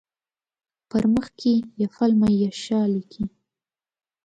[0.89, 1.53] په مخ کې
[1.83, 3.23] یفل من یشاء لیکي.